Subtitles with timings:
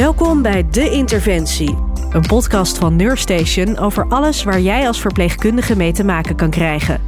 [0.00, 1.76] Welkom bij De Interventie,
[2.10, 7.00] een podcast van Neurstation over alles waar jij als verpleegkundige mee te maken kan krijgen.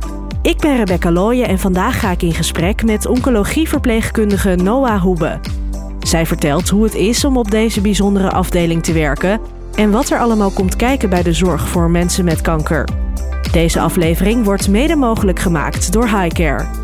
[0.43, 5.41] Ik ben Rebecca Looyen en vandaag ga ik in gesprek met oncologieverpleegkundige Noah Hoebe.
[6.01, 9.41] Zij vertelt hoe het is om op deze bijzondere afdeling te werken
[9.75, 12.89] en wat er allemaal komt kijken bij de zorg voor mensen met kanker.
[13.53, 16.82] Deze aflevering wordt mede mogelijk gemaakt door Highcare.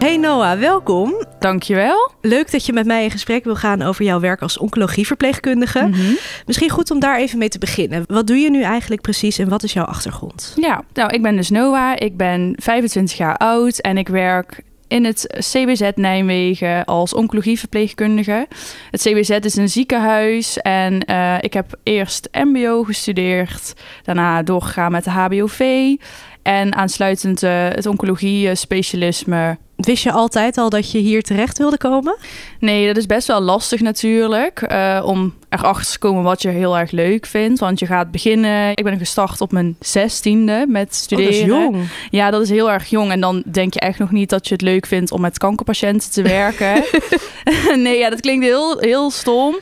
[0.00, 1.24] Hey Noah, welkom.
[1.38, 2.10] Dankjewel.
[2.20, 5.86] Leuk dat je met mij in gesprek wil gaan over jouw werk als oncologieverpleegkundige.
[5.86, 6.12] Mhm.
[6.46, 8.04] Misschien goed om daar even mee te beginnen.
[8.06, 10.52] Wat doe je nu eigenlijk precies en wat is jouw achtergrond?
[10.56, 11.92] Ja, nou, ik ben dus Noah.
[11.96, 18.46] Ik ben 25 jaar oud en ik werk in het CBZ Nijmegen als oncologieverpleegkundige.
[18.90, 25.04] Het CBZ is een ziekenhuis en eh, ik heb eerst MBO gestudeerd, daarna doorgegaan met
[25.04, 25.94] de HBOV
[26.42, 31.78] en aansluitend eh, het oncologie specialisme Wist je altijd al dat je hier terecht wilde
[31.78, 32.16] komen?
[32.58, 34.72] Nee, dat is best wel lastig natuurlijk.
[34.72, 37.60] Uh, om erachter te komen wat je heel erg leuk vindt.
[37.60, 38.70] Want je gaat beginnen.
[38.70, 41.32] Ik ben gestart op mijn zestiende met studeren.
[41.32, 41.88] Oh, dat is jong.
[42.10, 43.10] Ja, dat is heel erg jong.
[43.10, 46.10] En dan denk je echt nog niet dat je het leuk vindt om met kankerpatiënten
[46.10, 46.84] te werken.
[47.84, 49.58] nee, ja, dat klinkt heel, heel stom.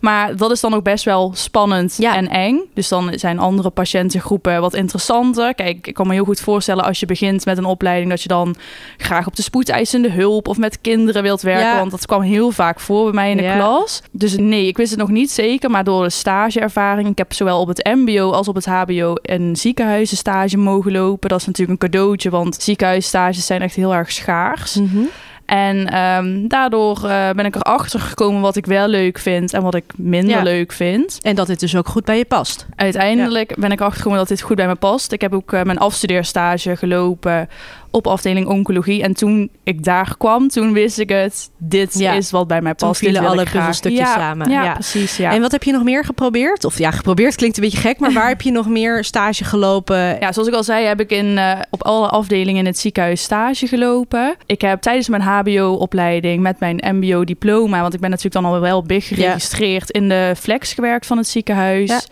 [0.00, 2.16] Maar dat is dan ook best wel spannend Ja.
[2.16, 2.60] en eng.
[2.74, 5.54] Dus dan zijn andere patiëntengroepen wat interessanter.
[5.54, 8.10] Kijk, ik kan me heel goed voorstellen als je begint met een opleiding...
[8.10, 8.56] dat je dan
[8.96, 11.66] graag op de spoedeisende hulp of met kinderen wilt werken.
[11.66, 11.76] Ja.
[11.78, 13.54] Want dat kwam heel vaak voor bij mij in de Ja.
[13.56, 14.02] klas.
[14.10, 15.70] Dus nee, ik wist het nog niet zeker.
[15.70, 17.08] Maar door de stageervaring...
[17.08, 19.14] ik heb zowel op het mbo als op het hbo...
[19.22, 21.28] een ziekenhuisstage mogen lopen.
[21.28, 24.74] Dat is natuurlijk een cadeautje, want ziekenhuisstages zijn echt heel erg schaars.
[24.74, 24.98] Mhm.
[25.46, 29.74] En ehm, daardoor eh, ben ik erachter gekomen wat ik wel leuk vind en wat
[29.74, 30.42] ik minder Ja.
[30.42, 31.18] leuk vind.
[31.22, 32.66] En dat dit dus ook goed bij je past.
[32.76, 35.12] Uiteindelijk ben ik erachter gekomen dat dit goed bij me past.
[35.12, 37.48] Ik heb ook eh, mijn afstudeerstage gelopen
[37.92, 39.02] op afdeling oncologie.
[39.02, 41.50] En toen ik daar kwam, toen wist ik het.
[41.58, 42.12] Dit Ja.
[42.12, 43.00] is wat bij mij Toen past.
[43.00, 44.50] Dit vielen alle puzzelstukjes Ja, samen.
[44.50, 44.72] Ja, Ja.
[44.72, 45.16] precies.
[45.16, 45.32] Ja.
[45.32, 46.64] En wat heb je nog meer geprobeerd?
[46.64, 49.96] Of ja, geprobeerd klinkt een beetje gek, maar waar heb je nog meer stage gelopen?
[50.20, 53.22] Ja, zoals ik al zei, heb ik in, eh, op alle afdelingen in het ziekenhuis
[53.22, 54.34] stage gelopen.
[54.46, 58.82] Ik heb tijdens mijn HBO-opleiding met mijn MBO-diploma, want ik ben natuurlijk dan al wel
[58.82, 62.06] big geregistreerd, in de flex gewerkt van het ziekenhuis.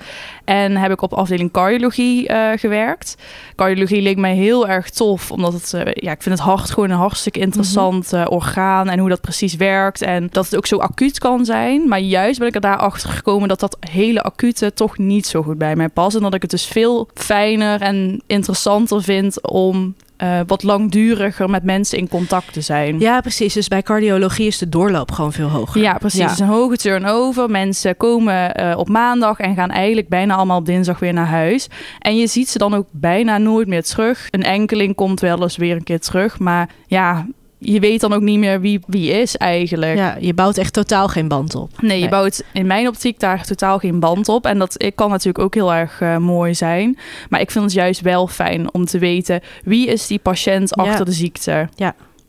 [0.45, 3.17] En heb ik op afdeling cardiologie eh, gewerkt.
[3.57, 6.91] Cardiologie leek mij heel erg tof, omdat het, eh, ja, ik vind het hart gewoon
[6.91, 10.03] een hartstikke interessant eh, orgaan en hoe dat precies werkt.
[10.03, 11.89] En dat het ook zo acuut kan zijn.
[11.89, 15.59] Maar juist ben ik er daarachter gekomen dat dat hele acute toch niet zo goed
[15.59, 16.17] bij mij past.
[16.17, 21.63] En dat ik het dus veel fijner en interessanter vind om eh, wat langduriger met
[21.63, 22.99] mensen in contact te zijn.
[22.99, 23.55] Ja, precies.
[23.55, 25.81] Dus bij cardiologie is de doorloop gewoon veel hoger.
[25.81, 26.19] Ja, precies.
[26.19, 26.25] Ja.
[26.25, 27.51] Het is een hoge turnover.
[27.51, 31.69] Mensen komen eh, op maandag en gaan eigenlijk bijna allemaal op dinsdag weer naar huis.
[31.99, 34.29] En je ziet ze dan ook bijna nooit meer terug.
[34.31, 36.39] Een enkeling komt wel eens weer een keer terug.
[36.39, 37.27] Maar ja,
[37.63, 39.97] je weet dan ook niet meer wie wie is eigenlijk.
[39.97, 41.71] Ja, je bouwt echt totaal geen band op.
[41.81, 42.09] Nee, je Nee.
[42.11, 44.47] bouwt in mijn optiek daar totaal geen band op.
[44.47, 46.99] En dat kan natuurlijk ook heel erg eh, mooi zijn.
[47.29, 49.41] Maar ik vind het juist wel fijn om te weten...
[49.65, 50.83] wie is die patiënt Ja.
[50.85, 51.69] achter de ziekte.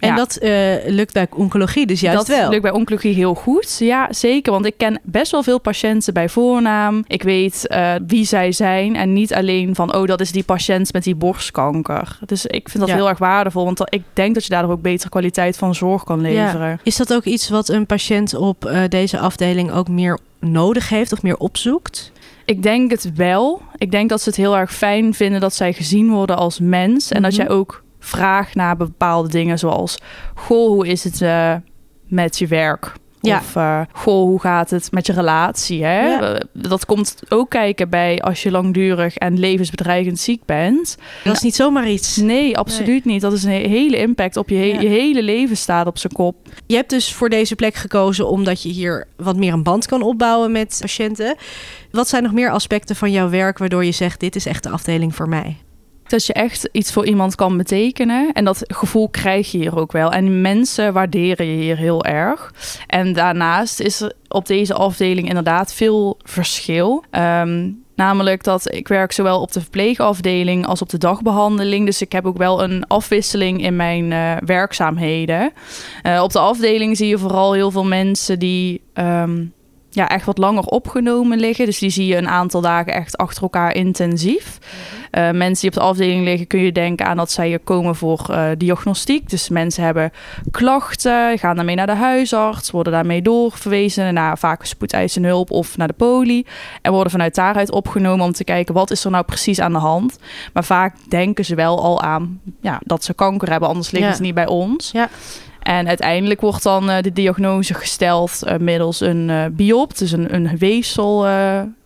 [0.02, 0.16] En Ja.
[0.16, 0.52] dat eh,
[0.86, 2.50] lukt bij oncologie dus juist dat wel.
[2.50, 3.78] lukt bij oncologie heel goed.
[3.80, 4.52] Ja, zeker.
[4.52, 7.04] Want ik ken best wel veel patiënten bij voornaam.
[7.08, 8.96] Ik weet eh, wie zij zijn.
[8.96, 12.20] En niet alleen van, oh, dat is die patiënt met die borstkanker.
[12.26, 12.96] Dus ik vind dat Ja.
[12.96, 13.66] heel erg waardevol.
[13.66, 16.80] Want dat- ik denk dat je daardoor ook betere kwaliteit van zorg kan leveren.
[16.84, 21.12] Is dat ook iets wat een patiënt op eh, deze afdeling ook meer nodig heeft
[21.14, 22.12] of meer opzoekt?
[22.46, 23.62] Ik denk het wel.
[23.78, 27.12] Ik denk dat ze het heel erg fijn vinden dat zij gezien worden als mens.
[27.12, 27.42] En dat Mhm.
[27.42, 29.98] jij ook vraagt naar bepaalde dingen zoals...
[30.36, 31.56] Goh, hoe is het eh,
[32.08, 32.94] met je werk?
[33.22, 33.38] Ja.
[33.38, 35.84] Of uh, goh, hoe gaat het met je relatie?
[35.84, 36.02] Hè?
[36.08, 36.42] Ja.
[36.54, 40.98] Dat komt ook kijken bij als je langdurig en levensbedreigend ziek bent.
[41.24, 42.16] Dat is niet zomaar iets.
[42.18, 43.22] Nee, absoluut niet.
[43.22, 44.80] Dat is een he- hele impact op je, he- Ja.
[44.82, 46.36] je hele leven staat op zijn kop.
[46.68, 50.02] Je hebt dus voor deze plek gekozen omdat je hier wat meer een band kan
[50.02, 51.36] opbouwen met patiënten.
[51.92, 54.70] Wat zijn nog meer aspecten van jouw werk waardoor je zegt: dit is echt de
[54.70, 55.58] afdeling voor mij?
[56.12, 58.32] Dat je echt iets voor iemand kan betekenen.
[58.34, 60.12] En dat gevoel krijg je hier ook wel.
[60.12, 62.54] En mensen waarderen je hier heel erg.
[62.88, 67.04] En daarnaast is er op deze afdeling inderdaad veel verschil.
[67.10, 71.86] Ehm, namelijk dat ik werk zowel op de verpleegafdeling als op de dagbehandeling.
[71.86, 75.52] Dus ik heb ook wel een afwisseling in mijn eh, werkzaamheden.
[76.02, 78.82] Eh, op de afdeling zie je vooral heel veel mensen die...
[78.94, 79.44] ehm,
[79.94, 81.66] ja, echt wat langer opgenomen liggen.
[81.66, 84.58] Dus die zie je een aantal dagen echt achter elkaar intensief.
[85.12, 87.96] Uh, mensen die op de afdeling liggen, kun je denken aan dat zij hier komen
[87.96, 89.30] voor uh, diagnostiek.
[89.30, 90.12] Dus mensen hebben
[90.52, 95.88] klachten, gaan daarmee naar de huisarts, worden daarmee doorverwezen naar vaak spoedeisende hulp of naar
[95.88, 96.46] de poli.
[96.82, 99.80] En worden vanuit daaruit opgenomen om te kijken wat is er nou precies aan de
[99.80, 100.18] hand.
[100.54, 104.16] Maar vaak denken ze wel al aan ja, dat ze kanker hebben, anders liggen Ja.
[104.16, 104.92] ze niet bij ons.
[104.92, 105.10] Ja.
[105.62, 110.34] En uiteindelijk wordt dan uh, de diagnose gesteld uh, middels een uh, biopt, dus een,
[110.34, 111.26] een weefsel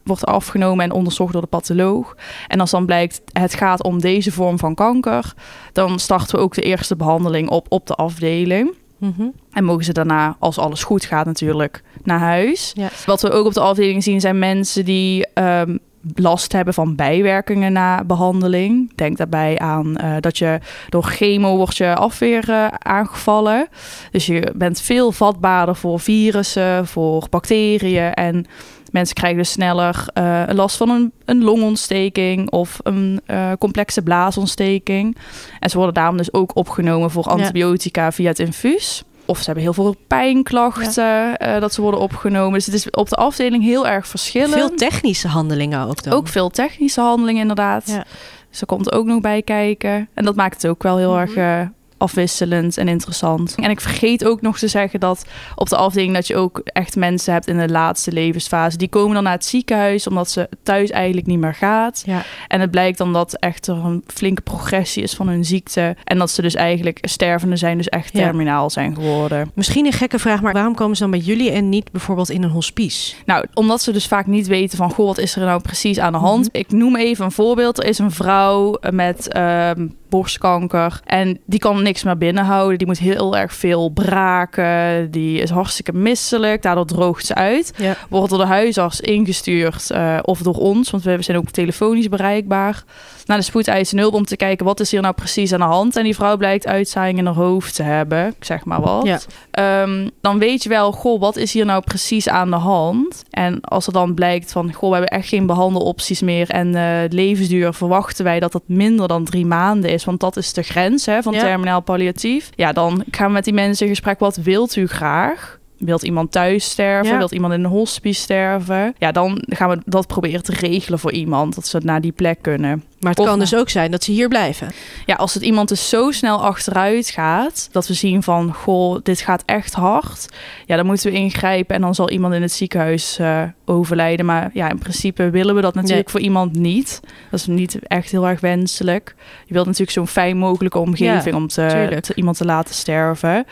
[0.03, 2.15] wordt afgenomen en onderzocht door de patholoog.
[2.47, 5.33] En als dan blijkt het gaat om deze vorm van kanker,
[5.71, 8.73] dan starten we ook de eerste behandeling op op de afdeling.
[8.97, 12.75] Mm En mogen ze daarna, als alles goed gaat natuurlijk, naar huis.
[13.05, 15.79] Wat we ook op de afdeling zien zijn mensen die um,
[16.13, 18.95] last hebben van bijwerkingen na behandeling.
[18.95, 20.59] Denk daarbij aan uh, dat je
[20.89, 23.67] door chemo wordt je afweer uh, aangevallen.
[24.11, 28.45] Dus je bent veel vatbaarder voor virussen, voor bacteriën en
[28.91, 33.21] mensen krijgen dus sneller uh, last van een, een longontsteking of een
[33.59, 35.17] complexe blaasontsteking.
[35.59, 39.03] En ze worden daarom dus ook opgenomen voor antibiotica via het infuus.
[39.25, 42.53] Of ze hebben heel veel pijnklachten uh, dat ze worden opgenomen.
[42.53, 44.53] Dus het is op de afdeling heel erg verschillend.
[44.53, 46.13] Veel technische handelingen ook dan?
[46.13, 47.87] Ook veel technische handelingen inderdaad.
[47.87, 48.05] Ja.
[48.49, 50.09] Dus er komt ook nog bij kijken.
[50.13, 51.37] En dat maakt het ook wel heel mm -hmm.
[51.37, 51.67] erg uh,
[52.05, 53.55] afwisselend en interessant.
[53.55, 55.25] En ik vergeet ook nog te zeggen dat
[55.55, 58.77] op de afdeling dat je ook echt mensen hebt in de laatste levensfase.
[58.77, 62.03] Die komen dan naar het ziekenhuis omdat ze thuis eigenlijk niet meer gaat.
[62.05, 62.23] Ja.
[62.47, 65.95] En het blijkt dan dat echt er een flinke progressie is van hun ziekte.
[66.03, 69.51] En dat ze dus eigenlijk stervende zijn, dus echt terminaal zijn geworden.
[69.53, 72.43] Misschien een gekke vraag, maar waarom komen ze dan bij jullie en niet bijvoorbeeld in
[72.43, 73.15] een hospice?
[73.25, 76.11] Nou, omdat ze dus vaak niet weten van, goh, wat is er nou precies aan
[76.11, 76.43] de hand?
[76.43, 76.59] Mm -hmm.
[76.61, 77.77] Ik noem even een voorbeeld.
[77.77, 79.35] Er is een vrouw met...
[79.35, 79.71] Uh,
[80.09, 81.01] borstkanker.
[81.05, 82.77] En die kan niks meer binnenhouden.
[82.77, 85.11] Die moet heel erg veel braken.
[85.11, 86.61] Die is hartstikke misselijk.
[86.61, 87.73] Daardoor droogt ze uit.
[87.77, 87.95] Ja.
[88.09, 92.83] Wordt door de huisarts ingestuurd uh, of door ons, want we zijn ook telefonisch bereikbaar,
[93.25, 95.95] naar de spoedeisende hulp om te kijken wat is hier nou precies aan de hand.
[95.95, 99.19] En die vrouw blijkt uitzaaiing in haar hoofd te hebben, ik zeg maar wat.
[99.51, 99.81] Ja.
[99.81, 103.23] Um, dan weet je wel, goh, wat is hier nou precies aan de hand?
[103.29, 106.97] En als er dan blijkt van, goh, we hebben echt geen behandelopties meer en uh,
[107.09, 111.05] levensduur verwachten wij dat dat minder dan drie maanden is want dat is de grens
[111.05, 111.39] hè, van ja.
[111.39, 112.49] terminaal palliatief.
[112.55, 114.19] Ja, dan gaan we met die mensen in gesprek.
[114.19, 115.59] Wat wilt u graag?
[115.77, 117.11] Wilt iemand thuis sterven?
[117.11, 117.17] Ja.
[117.17, 118.95] Wilt iemand in een hospice sterven?
[118.97, 121.55] Ja, dan gaan we dat proberen te regelen voor iemand.
[121.55, 122.83] Dat ze naar die plek kunnen.
[122.99, 124.71] Maar het of, kan dus ook zijn dat ze hier blijven.
[125.05, 127.69] Ja, als het iemand dus zo snel achteruit gaat...
[127.71, 130.27] dat we zien van, goh, dit gaat echt hard...
[130.65, 131.75] ja, dan moeten we ingrijpen...
[131.75, 134.25] en dan zal iemand in het ziekenhuis uh, overlijden.
[134.25, 136.11] Maar ja, in principe willen we dat natuurlijk nee.
[136.11, 136.99] voor iemand niet.
[137.31, 139.15] Dat is niet echt heel erg wenselijk.
[139.45, 141.35] Je wilt natuurlijk zo'n fijn mogelijke omgeving...
[141.35, 143.45] Ja, om te, te, iemand te laten sterven...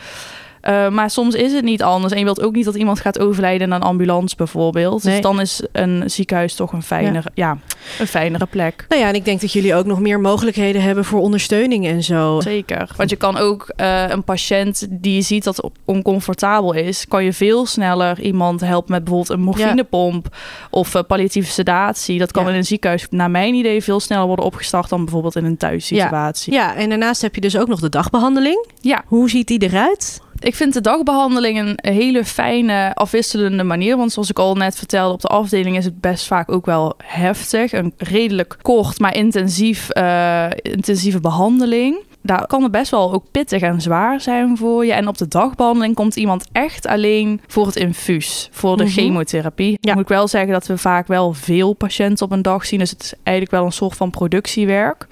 [0.68, 2.12] Uh, maar soms is het niet anders.
[2.12, 4.94] En je wilt ook niet dat iemand gaat overlijden in een ambulance bijvoorbeeld.
[4.94, 5.12] Dus nee.
[5.12, 7.46] Dus dan is een ziekenhuis toch een fijnere, ja.
[7.46, 7.58] ja.
[7.98, 8.84] een fijnere plek.
[8.88, 12.02] Nou ja, en ik denk dat jullie ook nog meer mogelijkheden hebben voor ondersteuning en
[12.02, 12.40] zo.
[12.40, 12.90] Zeker.
[12.96, 17.32] Want je kan ook uh, een patiënt die je ziet dat oncomfortabel is, kan je
[17.32, 20.38] veel sneller iemand helpen met bijvoorbeeld een morfinepomp ja.
[20.70, 22.18] of uh, palliatieve sedatie.
[22.18, 25.44] Dat kan in een ziekenhuis, naar mijn idee, veel sneller worden opgestart dan bijvoorbeeld in
[25.44, 26.52] een thuissituatie.
[26.52, 26.68] Ja.
[26.68, 28.66] ja, en daarnaast heb je dus ook nog de dagbehandeling.
[28.80, 29.02] Ja.
[29.06, 30.22] Hoe ziet die eruit?
[30.44, 33.96] Ik vind de dagbehandeling een hele fijne, afwisselende manier.
[33.96, 36.94] Want zoals ik al net vertelde, op de afdeling is het best vaak ook wel
[37.04, 37.72] heftig.
[37.72, 43.62] Een redelijk kort, maar intensief, uh, intensieve behandeling daar kan het best wel ook pittig
[43.62, 44.92] en zwaar zijn voor je.
[44.92, 48.98] En op de dagbehandeling komt iemand echt alleen voor het infuus, voor de mm -hmm.
[48.98, 49.78] chemotherapie.
[49.80, 49.92] Ja.
[49.92, 52.78] Moet ik wel zeggen dat we vaak wel veel patiënten op een dag zien.
[52.78, 55.06] Dus het is eigenlijk wel een soort van productiewerk.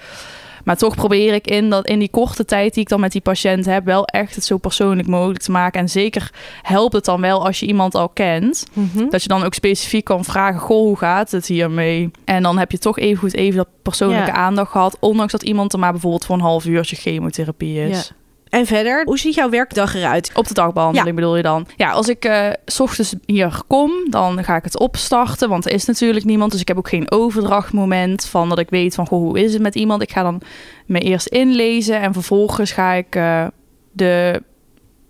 [0.65, 3.21] Maar toch probeer ik in, dat, in die korte tijd die ik dan met die
[3.21, 5.81] patiënt heb, wel echt het zo persoonlijk mogelijk te maken.
[5.81, 6.31] En zeker
[6.63, 8.67] helpt het dan wel als je iemand al kent.
[8.73, 9.11] Mm -hmm.
[9.11, 12.11] Dat je dan ook specifiek kan vragen: Goh, hoe gaat het hiermee?
[12.25, 14.37] En dan heb je toch even goed even dat persoonlijke ja.
[14.37, 14.97] aandacht gehad.
[15.01, 18.09] Ondanks dat iemand er maar bijvoorbeeld voor een half uurtje chemotherapie is.
[18.09, 18.15] Ja.
[18.53, 20.31] En verder, hoe ziet jouw werkdag eruit?
[20.35, 21.15] Op de dagbehandeling ja.
[21.15, 21.67] bedoel je dan?
[21.77, 25.49] Ja, als ik uh, s ochtends hier kom, dan ga ik het opstarten.
[25.49, 26.53] Want er is natuurlijk niemand.
[26.53, 29.63] Dus ik heb ook geen overdrachtmoment van dat ik weet van goh, hoe is het
[29.63, 30.03] met iemand.
[30.03, 30.41] Ik ga dan
[30.87, 33.47] me eerst inlezen en vervolgens ga ik uh,
[33.93, 34.43] de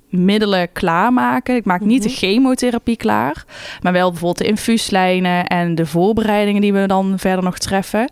[0.08, 1.56] middelen klaarmaken.
[1.56, 2.08] Ik maak niet mm -hmm.
[2.08, 3.44] de chemotherapie klaar,
[3.80, 8.08] maar wel bijvoorbeeld de infuuslijnen en de voorbereidingen die we dan verder nog treffen.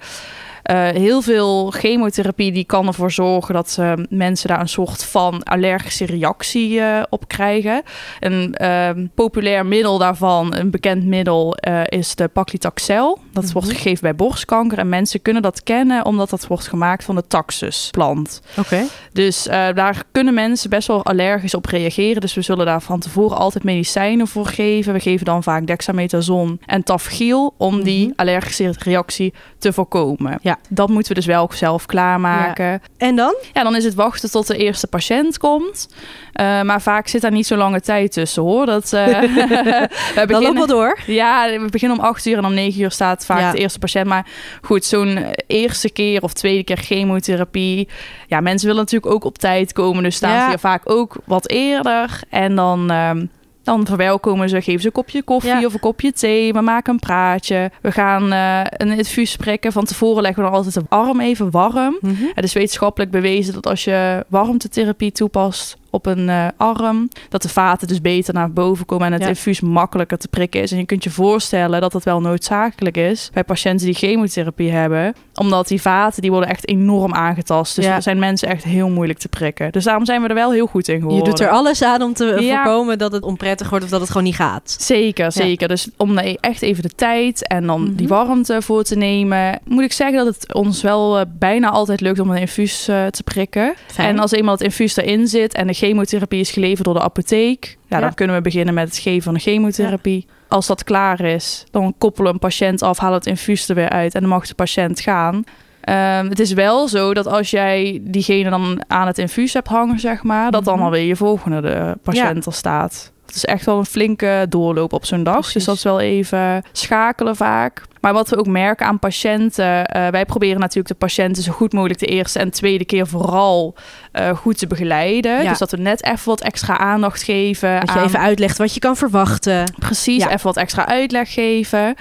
[0.65, 5.43] Uh, heel veel chemotherapie die kan ervoor zorgen dat uh, mensen daar een soort van
[5.43, 7.83] allergische reactie uh, op krijgen.
[8.21, 11.57] Een ehm, populair middel daarvan, een bekend middel,
[11.89, 13.19] is de paclitaxel.
[13.33, 13.53] Dat mm -hmm.
[13.53, 17.27] wordt gegeven bij borstkanker en mensen kunnen dat kennen omdat dat wordt gemaakt van de
[17.27, 18.41] taxusplant.
[18.51, 18.61] Oké.
[18.61, 18.87] Okay.
[19.13, 19.43] Dus
[19.75, 22.21] daar kunnen mensen best wel allergisch op reageren.
[22.21, 24.93] Dus we zullen daar van tevoren altijd medicijnen voor geven.
[24.93, 27.85] We geven dan vaak dexamethason en tafgiel om mm -hmm.
[27.85, 30.39] die allergische reactie te voorkomen.
[30.43, 30.50] Ja.
[30.51, 30.59] Ja.
[30.69, 32.83] Dat moeten we dus wel zelf klaarmaken.
[32.97, 33.35] En dan?
[33.53, 35.89] Ja, dan is het wachten tot de eerste patiënt komt.
[36.35, 38.67] Uh, maar vaak zit daar niet zo lange tijd tussen hoor.
[38.67, 40.99] Dat, uh, we beginnen, loopt wel door.
[41.07, 43.51] Ja, we beginnen om acht uur en om negen uur staat vaak ja.
[43.51, 44.07] de eerste patiënt.
[44.07, 44.27] Maar
[44.63, 47.89] goed, zo'n eerste keer of tweede keer chemotherapie.
[48.27, 50.03] Ja, mensen willen natuurlijk ook op tijd komen.
[50.03, 50.43] Dus staan ja.
[50.43, 52.21] ze hier vaak ook wat eerder.
[52.29, 52.91] En dan...
[52.91, 53.31] Um,
[53.63, 56.53] dan verwelkomen ze, geven ze een kopje koffie of een kopje thee.
[56.53, 57.71] We maken een praatje.
[57.81, 59.73] We gaan uh, een infuus prikken.
[59.73, 61.99] Van tevoren leggen we dan altijd de arm even warm.
[62.01, 62.31] Mm -hmm.
[62.35, 67.09] Het is wetenschappelijk bewezen dat als je warmtetherapie toepast op een uh, arm.
[67.29, 69.29] Dat de vaten dus beter naar boven komen en het ja.
[69.29, 70.73] infuus makkelijker te prikken is.
[70.73, 75.15] En je kunt je voorstellen dat dat wel noodzakelijk is bij patiënten die chemotherapie hebben.
[75.35, 77.77] Omdat die vaten die worden echt enorm aangetast.
[77.77, 77.95] Dus ja.
[77.95, 79.73] er zijn mensen echt heel moeilijk te prikken.
[79.73, 81.25] Dus daarom zijn we er wel heel goed in geworden.
[81.25, 82.63] Je doet er alles aan om te ja.
[82.63, 84.77] voorkomen dat het onprettig wordt of dat het gewoon niet gaat.
[84.79, 85.69] Zeker, zeker.
[85.69, 87.97] Dus om echt even de tijd en dan mm -hmm.
[87.97, 89.61] die warmte voor te nemen.
[89.65, 93.07] Moet ik zeggen dat het ons wel uh, bijna altijd lukt om een infuus uh,
[93.07, 93.75] te prikken.
[93.87, 94.09] Fijn.
[94.09, 97.79] En als eenmaal het infuus erin zit en de chemotherapie is geleverd door de apotheek.
[97.89, 98.03] Ja, ja.
[98.03, 100.25] dan kunnen we beginnen met het geven van de chemotherapie.
[100.29, 100.35] Ja.
[100.49, 103.89] Als dat klaar is, dan koppelen we een patiënt af, halen het infuus er weer
[103.89, 105.35] uit en dan mag de patiënt gaan.
[105.35, 109.99] Um, het is wel zo dat als jij diegene dan aan het infuus hebt hangen,
[109.99, 110.85] zeg maar, dat dan Mhm.
[110.85, 113.13] alweer je volgende de patiënt er staat.
[113.31, 115.35] Het is echt wel een flinke doorloop op zo'n dag.
[115.35, 115.53] Precies.
[115.55, 117.83] Dus dat is wel even schakelen vaak.
[118.01, 121.73] Maar wat we ook merken aan patiënten, eh, wij proberen natuurlijk de patiënten zo goed
[121.73, 123.75] mogelijk de eerste en tweede keer vooral
[124.13, 125.43] eh, goed te begeleiden.
[125.43, 125.49] Ja.
[125.49, 127.81] Dus dat we net even wat extra aandacht geven.
[127.81, 129.73] Dat je even uitlegt wat je kan verwachten.
[129.79, 130.29] Precies, Ja.
[130.31, 131.95] even wat extra uitleg geven.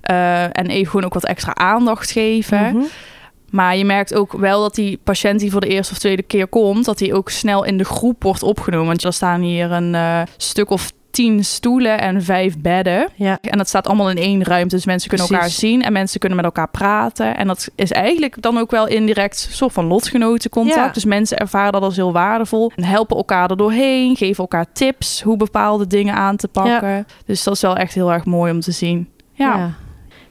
[0.00, 2.76] Eh, en even gewoon ook wat extra aandacht geven.
[2.76, 2.84] Mhm.
[3.50, 6.46] Maar je merkt ook wel dat die patiënt die voor de eerste of tweede keer
[6.46, 8.86] komt, dat die ook snel in de groep wordt opgenomen.
[8.86, 13.08] Want er staan hier een eh, stuk of tien stoelen en vijf bedden.
[13.14, 13.38] Ja.
[13.40, 14.74] En dat staat allemaal in één ruimte.
[14.74, 15.44] Dus mensen kunnen Precies.
[15.46, 17.36] elkaar zien en mensen kunnen met elkaar praten.
[17.36, 20.86] En dat is eigenlijk dan ook wel indirect een soort van lotgenotencontact.
[20.86, 20.92] Ja.
[20.92, 22.72] Dus mensen ervaren dat als heel waardevol.
[22.76, 27.06] En helpen elkaar er doorheen, geven elkaar tips hoe bepaalde dingen aan te pakken.
[27.26, 29.08] Dus dat is wel echt heel erg mooi om te zien.
[29.32, 29.74] Ja,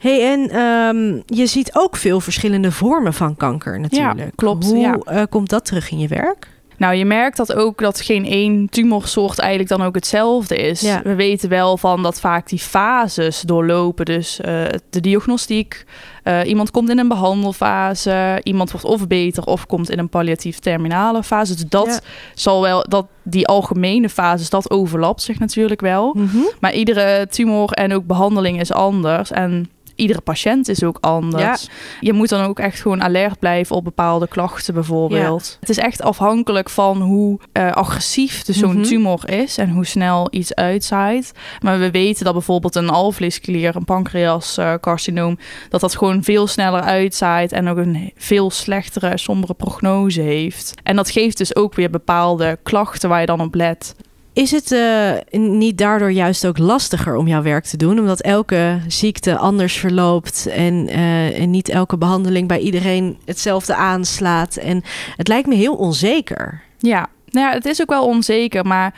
[0.08, 4.32] Hey, en ehm, je ziet ook veel verschillende vormen van kanker natuurlijk.
[4.36, 4.98] klopt, Hoe ja.
[5.06, 6.48] eh, komt dat terug in je werk?
[6.78, 10.82] Nou, je merkt dat ook dat geen één tumorsoort eigenlijk dan ook hetzelfde is.
[10.82, 11.02] Ja.
[11.04, 14.06] We weten wel van dat vaak die fases doorlopen.
[14.06, 15.86] Dus eh, de diagnostiek,
[16.24, 20.60] eh, iemand komt in een behandelfase, iemand wordt of beter of komt in een palliatief
[20.60, 21.54] terminale fase.
[21.54, 22.00] Dus dat Ja.
[22.34, 26.14] zal wel, dat die algemene fases, dat overlapt zich natuurlijk wel.
[26.18, 26.38] Mhm.
[26.60, 29.32] Maar iedere tumor en ook behandeling is anders.
[29.32, 31.68] En iedere patiënt is ook anders.
[32.00, 35.58] Je moet dan ook echt gewoon alert blijven op bepaalde klachten bijvoorbeeld.
[35.60, 38.84] Het is echt afhankelijk van hoe eh, agressief dus zo'n Mhm.
[38.84, 41.32] tumor is en hoe snel iets uitzaait.
[41.62, 45.38] Maar we weten dat bijvoorbeeld een alvleesklier, een pancreascarcinoom,
[45.70, 50.74] dat dat gewoon veel sneller uitzaait en ook een veel slechtere, sombere prognose heeft.
[50.84, 53.96] En dat geeft dus ook weer bepaalde klachten waar je dan op let.
[54.38, 58.00] Is het eh, niet daardoor juist ook lastiger om jouw werk te doen?
[58.00, 64.56] Omdat elke ziekte anders verloopt en, eh, en niet elke behandeling bij iedereen hetzelfde aanslaat.
[64.56, 64.84] En
[65.15, 66.62] het lijkt me heel onzeker.
[66.77, 68.94] Ja, nou ja, het is ook wel onzeker, maar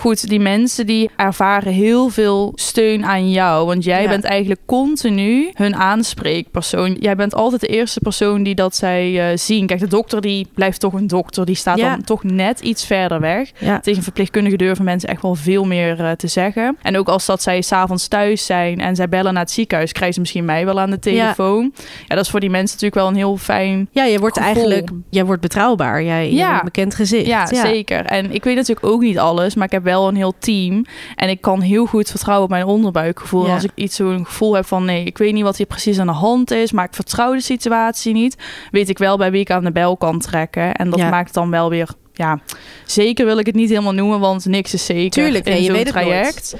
[0.00, 4.08] goed, die mensen die ervaren heel veel steun aan jou, want jij Ja.
[4.08, 6.96] bent eigenlijk continu hun aanspreekpersoon.
[7.00, 9.66] Jij bent altijd de eerste persoon die dat zij eh, zien.
[9.66, 11.90] Kijk, de dokter die blijft toch een dokter, die staat Ja.
[11.90, 13.50] dan toch net iets verder weg.
[13.58, 13.80] Ja.
[13.80, 16.76] Tegen verpleegkundigen durven mensen echt wel veel meer eh, te zeggen.
[16.82, 20.14] En ook als dat zij s'avonds thuis zijn en zij bellen naar het ziekenhuis, krijgen
[20.14, 21.72] ze misschien mij wel aan de telefoon.
[22.06, 24.54] Ja, dat is voor die mensen natuurlijk wel een heel fijn Ja, je wordt Gevoel.
[24.54, 26.02] eigenlijk jij wordt betrouwbaar.
[26.02, 27.26] Jij, een bekend gezicht.
[27.26, 28.04] Ja, zeker.
[28.04, 30.84] En ik weet natuurlijk ook niet alles, maar ik heb wel een heel team.
[31.16, 33.46] En ik kan heel goed vertrouwen op mijn onderbuikgevoel.
[33.46, 33.54] Ja.
[33.54, 36.06] Als ik iets zo'n gevoel heb van nee, ik weet niet wat hier precies aan
[36.06, 38.36] de hand is, maar ik vertrouw de situatie niet,
[38.70, 40.74] weet ik wel bij wie ik aan de bel kan trekken.
[40.74, 41.08] En dat Ja.
[41.08, 41.88] maakt dan wel weer.
[42.20, 42.38] Ja,
[42.86, 45.72] zeker wil ik het niet helemaal noemen, want niks is zeker Tuurlijk, in je zo'n
[45.72, 46.06] weet het nooit.
[46.06, 46.54] traject.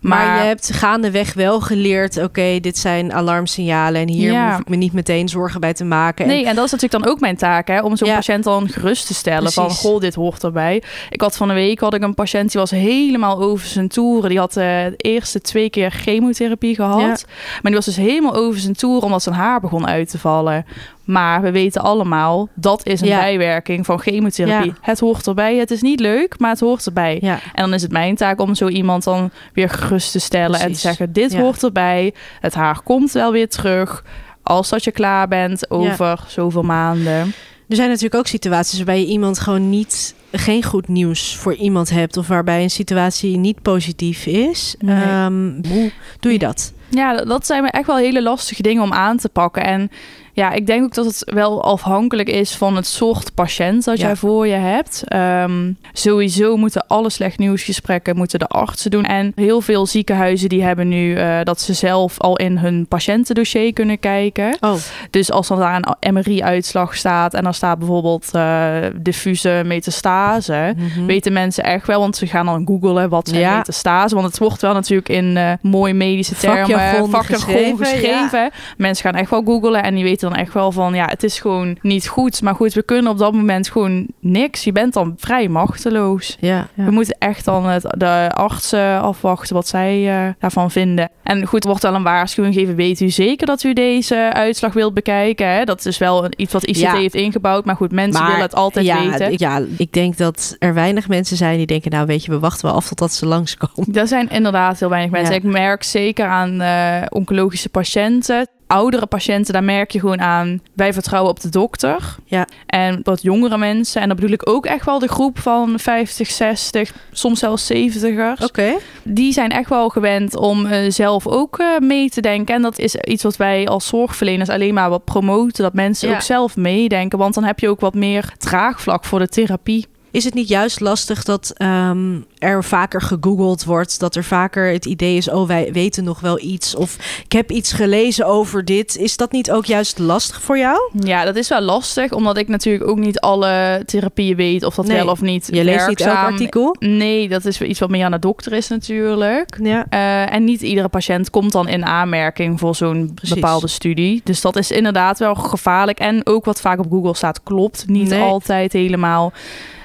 [0.00, 4.50] Maar, je hebt gaandeweg wel geleerd, oké, dit zijn alarmsignalen en hier Ja.
[4.50, 6.24] hoef ik me niet meteen zorgen bij te maken.
[6.24, 8.14] En- Nee, en dat is natuurlijk dan ook mijn taak, hè, om zo'n Ja.
[8.14, 10.82] patiënt dan gerust te stellen van, goh, dit hoort erbij.
[11.10, 14.28] Ik had van een week had ik een patiënt die was helemaal over zijn toeren.
[14.30, 18.60] Die had eh, de eerste twee keer chemotherapie gehad, maar die was dus helemaal over
[18.60, 20.66] zijn toeren omdat zijn haar begon uit te vallen.
[21.04, 23.18] Maar we weten allemaal, dat is een Ja.
[23.18, 24.70] bijwerking van chemotherapie.
[24.70, 24.76] Ja.
[24.80, 25.56] Het hoort erbij.
[25.56, 27.18] Het is niet leuk, maar het hoort erbij.
[27.20, 27.34] ja.
[27.54, 30.72] En dan is het mijn taak om zo iemand dan weer gerust te stellen en
[30.72, 32.14] te zeggen: dit hoort erbij.
[32.40, 34.04] Het haar komt wel weer terug.
[34.42, 37.32] Als dat je klaar bent over zoveel maanden.
[37.68, 41.90] Er zijn natuurlijk ook situaties waarbij je iemand gewoon niet, geen goed nieuws voor iemand
[41.90, 42.16] hebt.
[42.16, 44.74] Of waarbij een situatie niet positief is.
[44.78, 45.02] Nee.
[45.02, 46.72] Ehm, hoe doe je dat?
[46.88, 49.64] Ja, dat- dat zijn echt wel hele lastige dingen om aan te pakken.
[49.64, 49.90] En
[50.36, 54.06] Ja, ik denk ook dat het wel afhankelijk is van het soort patiënt dat Ja.
[54.06, 55.02] jij voor je hebt.
[55.06, 59.04] Ehm, sowieso moeten alle slecht nieuwsgesprekken moeten de artsen doen.
[59.04, 63.72] En heel veel ziekenhuizen die hebben nu eh, dat ze zelf al in hun patiëntendossier
[63.72, 64.56] kunnen kijken.
[64.60, 64.72] Oh,
[65.10, 71.06] Dus als er daar een MRI-uitslag staat en er staat bijvoorbeeld eh, diffuse metastase, mhm.
[71.06, 73.56] weten mensen echt wel, want ze gaan dan googlen wat zijn Ja.
[73.56, 74.14] metastase.
[74.14, 78.50] Want het wordt wel natuurlijk in eh mooie medische termen, Vakjargon vakjargon geschreven, geschreven.
[78.76, 81.40] Mensen gaan echt wel googlen en die weten dan echt wel van, ja, het is
[81.40, 82.42] gewoon niet goed.
[82.42, 84.64] Maar goed, we kunnen op dat moment gewoon niks.
[84.64, 86.36] Je bent dan vrij machteloos.
[86.40, 86.84] ja, ja.
[86.84, 91.10] We moeten echt dan het, de artsen afwachten wat zij eh, daarvan vinden.
[91.22, 92.76] En goed, er wordt wel een waarschuwing gegeven.
[92.76, 95.48] Weet u zeker dat u deze uitslag wilt bekijken?
[95.48, 95.64] Hè?
[95.64, 96.94] Dat is wel iets wat ICT Ja.
[96.96, 97.64] heeft ingebouwd.
[97.64, 99.32] Maar goed, mensen Maar, willen het altijd ja, weten.
[99.32, 101.90] ik- Ja, ik denk dat er weinig mensen zijn die denken...
[101.90, 103.94] nou, weet je, we wachten wel af totdat ze langskomen.
[103.94, 105.34] Er zijn inderdaad heel weinig mensen.
[105.34, 108.48] Ik merk zeker aan eh, oncologische patiënten.
[108.66, 110.60] Oudere patiënten, daar merk je gewoon aan.
[110.74, 112.16] Wij vertrouwen op de dokter.
[112.24, 112.46] Ja.
[112.66, 114.00] En wat jongere mensen.
[114.00, 118.42] En dan bedoel ik ook echt wel de groep van 50, 60, soms zelfs 70ers.
[118.44, 118.74] Oké.
[119.02, 122.54] Die zijn echt wel gewend om eh, zelf ook eh, mee te denken.
[122.54, 125.62] En dat is iets wat wij als zorgverleners alleen maar wat promoten.
[125.62, 126.14] Dat mensen Ja.
[126.14, 127.18] ook zelf meedenken.
[127.18, 129.86] Want dan heb je ook wat meer draagvlak voor de therapie.
[130.14, 134.00] Is het niet juist lastig dat ehm, er vaker gegoogeld wordt?
[134.00, 136.74] Dat er vaker het idee is, oh, wij weten nog wel iets.
[136.74, 138.96] Of ik heb iets gelezen over dit.
[138.96, 140.78] Is dat niet ook juist lastig voor jou?
[141.00, 144.86] Ja, dat is wel lastig, omdat ik natuurlijk ook niet alle therapieën weet of dat
[144.86, 145.48] Nee, wel of niet.
[145.52, 146.76] Je leest niet elk artikel?
[146.78, 149.58] Nee, dat is iets wat meer aan de dokter is natuurlijk.
[149.62, 149.86] Ja.
[149.88, 154.20] Eh, en niet iedere patiënt komt dan in aanmerking voor zo'n bepaalde studie.
[154.24, 155.98] Dus dat is inderdaad wel gevaarlijk.
[155.98, 158.20] En ook wat vaak op Google staat, klopt niet Nee.
[158.20, 159.32] altijd helemaal.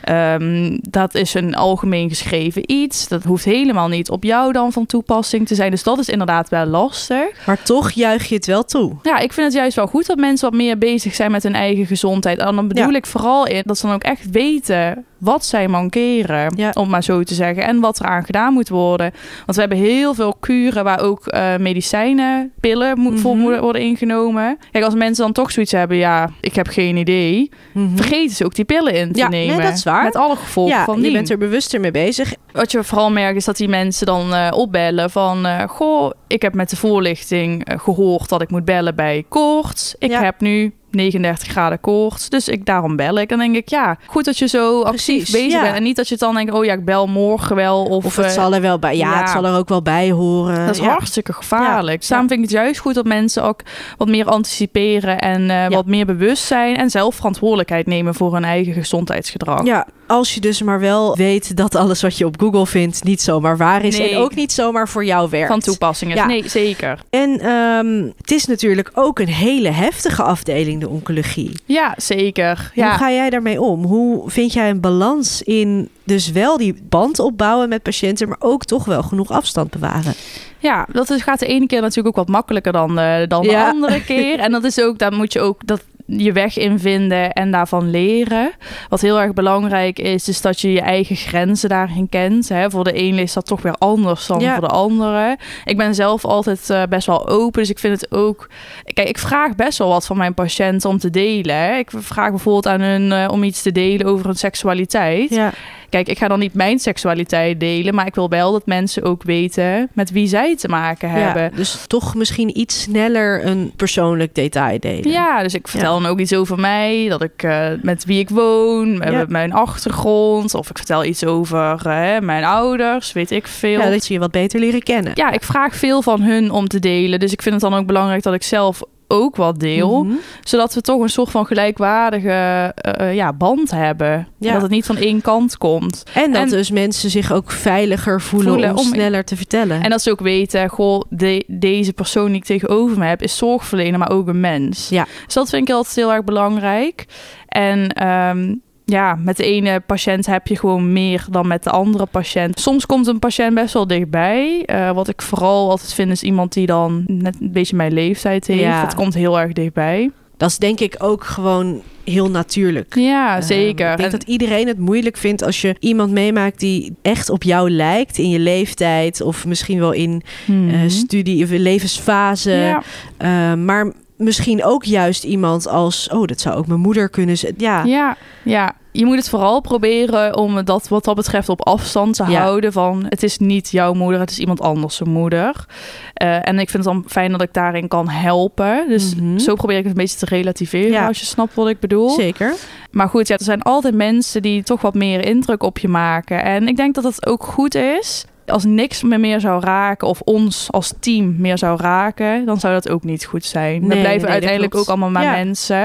[0.10, 3.08] Ehm, dat is een algemeen geschreven iets.
[3.08, 5.72] Dat hoeft helemaal niet op jou dan van toepassing te zijn.
[5.72, 7.46] Dus dat is inderdaad wel lastig.
[7.46, 8.96] Maar toch juich je het wel toe.
[9.02, 11.56] Ja, ik vind het juist wel goed dat mensen wat meer bezig zijn met hun
[11.56, 12.38] eigen gezondheid.
[12.40, 12.96] En dan bedoel Ja.
[12.98, 16.72] ik vooral in dat ze dan ook echt weten wat zij mankeren, Ja.
[16.74, 17.64] om maar zo te zeggen.
[17.64, 19.12] En wat eraan gedaan moet worden.
[19.46, 23.42] Want we hebben heel veel kuren waar ook eh, medicijnen, pillen moet, voor Mhm.
[23.44, 24.58] moeten worden ingenomen.
[24.72, 27.50] Kijk, als mensen dan toch zoiets hebben, ja, ik heb geen idee.
[27.74, 27.96] Mhm.
[27.96, 29.64] Vergeten ze ook die pillen in te Ja, nee, nemen.
[29.64, 30.04] dat is waar.
[30.04, 31.12] Met alle gevolgen Ja, van je die.
[31.12, 32.34] bent er bewuster mee bezig.
[32.52, 35.46] Wat je vooral merkt is dat die mensen dan eh, opbellen van...
[35.46, 39.96] eh, goh, ik heb met de voorlichting eh, gehoord dat ik moet bellen bij koorts.
[40.00, 43.30] Ik heb nu 39 graden koorts, dus ik, daarom bel ik.
[43.30, 45.62] Dan denk ik, ja, goed dat je zo actief bezig ja.
[45.62, 45.76] bent.
[45.76, 47.86] En niet dat je dan denkt, oh ja, ik bel morgen wel.
[47.86, 48.98] Of, Of het eh, zal er wel bij.
[48.98, 49.20] Ja, ja.
[49.20, 50.66] het zal er ook wel bij horen.
[50.66, 50.90] dat is ja.
[50.90, 52.02] hartstikke gevaarlijk.
[52.02, 52.08] Ja.
[52.08, 53.62] Daarom vind ik het juist goed dat mensen ook
[53.98, 55.20] wat meer anticiperen...
[55.20, 59.66] en eh, wat meer bewust zijn en zelf verantwoordelijkheid nemen voor hun eigen gezondheidsgedrag.
[59.66, 63.22] Ja, als je dus maar wel weet dat alles wat je op Google vindt niet
[63.22, 63.98] zomaar waar is.
[63.98, 64.10] Nee.
[64.12, 65.48] En ook niet zomaar voor jou werkt.
[65.48, 66.18] Van toepassing is.
[66.18, 66.26] Ja.
[66.26, 67.00] Nee, zeker.
[67.10, 71.52] En ehm, het is natuurlijk ook een hele heftige afdeling, de oncologie.
[71.66, 72.72] Ja, zeker.
[72.74, 72.88] Ja.
[72.90, 73.84] Hoe ga jij daarmee om?
[73.84, 78.66] Hoe vind jij een balans in dus wel die band opbouwen met patiënten, maar ook
[78.66, 80.14] toch wel genoeg afstand bewaren?
[80.60, 83.50] Ja, dat is, gaat de ene keer natuurlijk ook wat makkelijker dan, eh, dan de
[83.50, 83.70] Ja.
[83.70, 84.40] andere keer.
[84.40, 87.90] En dat is ook, daar moet je ook dat je weg in vinden en daarvan
[87.90, 88.52] leren.
[88.90, 92.50] Wat heel erg belangrijk is, is dat je je eigen grenzen daarin kent.
[92.50, 92.70] Hè.
[92.70, 94.54] Voor de een is dat toch weer anders dan Ja.
[94.58, 95.38] voor de andere.
[95.66, 98.50] Ik ben zelf altijd eh, best wel open, dus ik vind het ook...
[98.94, 101.56] Kijk, ik vraag best wel wat van mijn patiënten om te delen.
[101.56, 101.78] Hè.
[101.78, 105.30] Ik vraag bijvoorbeeld aan hun eh, om iets te delen over hun seksualiteit.
[105.30, 105.52] Ja,
[105.90, 109.24] Kijk, ik ga dan niet mijn seksualiteit delen, maar ik wil wel dat mensen ook
[109.24, 111.44] weten met wie zij te maken hebben.
[111.44, 115.12] ja, dus toch misschien iets sneller een persoonlijk detail delen.
[115.12, 118.30] Ja, dus ik vertel dan ook iets over mij, dat ik eh, met wie ik
[118.30, 119.12] woon, Ja.
[119.12, 123.80] met mijn achtergrond, of ik vertel iets over eh, mijn ouders, weet ik veel.
[123.80, 125.12] Ja, dat ze je wat beter leren kennen.
[125.16, 127.86] Ja, ik vraag veel van hun om te delen, dus ik vind het dan ook
[127.86, 130.14] belangrijk dat ik zelf ook wat deel, Mhm.
[130.44, 132.70] zodat we toch een soort van gelijkwaardige eh,
[133.10, 134.28] eh, ja, band hebben.
[134.40, 134.54] Ja.
[134.54, 136.04] Dat het niet van één kant komt.
[136.14, 139.82] En dat En- dus mensen zich ook veiliger voelen, Voelen om, om- sneller te vertellen.
[139.82, 143.38] En dat ze ook weten, goh, de- deze persoon die ik tegenover me heb, is
[143.38, 144.90] zorgverlener, maar ook een mens.
[144.90, 145.06] Ja.
[145.26, 147.06] Dus dat vind ik altijd heel erg belangrijk.
[147.48, 148.56] En ehm,
[148.90, 152.60] ja, met de ene patiënt heb je gewoon meer dan met de andere patiënt.
[152.60, 154.64] Soms komt een patiënt best wel dichtbij.
[154.66, 158.48] Eh, wat ik vooral altijd vind is iemand die dan net een beetje mijn leeftijd
[158.48, 158.62] heeft.
[158.62, 158.82] Ja.
[158.82, 160.12] Dat komt heel erg dichtbij.
[160.38, 162.96] Dat is denk ik ook gewoon heel natuurlijk.
[162.96, 163.92] Ja, Ehm, zeker.
[163.92, 167.44] ik denk En- dat iedereen het moeilijk vindt als je iemand meemaakt die echt op
[167.44, 170.70] jou lijkt in je leeftijd of misschien wel in Mhm.
[170.70, 172.52] eh, studie of levensfase.
[172.52, 172.82] ja.
[173.18, 177.54] Eh, maar misschien ook juist iemand als, oh, dat zou ook mijn moeder kunnen zijn.
[177.58, 178.74] Ja, Ja, ja.
[178.92, 182.40] je moet het vooral proberen om dat wat dat betreft op afstand te Ja.
[182.42, 182.72] houden.
[182.74, 185.66] Van het is niet jouw moeder, het is iemand anders zijn moeder.
[186.14, 188.86] Eh, en ik vind het dan fijn dat ik daarin kan helpen.
[188.88, 189.38] Dus Mhm.
[189.40, 191.08] zo probeer ik het een beetje te relativeren, Ja.
[191.08, 192.10] als je snapt wat ik bedoel.
[192.10, 192.54] Zeker.
[192.92, 196.44] Maar goed, ja, er zijn altijd mensen die toch wat meer indruk op je maken.
[196.44, 198.26] En ik denk dat het ook goed is.
[198.52, 202.74] Als niks me meer zou raken, of ons als team meer zou raken, dan zou
[202.74, 203.80] dat ook niet goed zijn.
[203.82, 205.32] Nee, We blijven nee, uiteindelijk ook allemaal maar Ja.
[205.32, 205.82] mensen.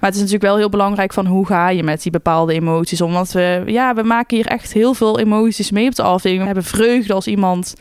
[0.00, 3.00] Maar het is natuurlijk wel heel belangrijk van hoe ga je met die bepaalde emoties
[3.00, 3.12] om.
[3.12, 6.40] Want we, ja, we maken hier echt heel veel emoties mee op de afdeling.
[6.40, 7.74] We hebben vreugde als iemand